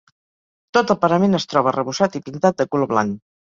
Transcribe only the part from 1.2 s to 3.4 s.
es troba arrebossat i pintat de color blanc.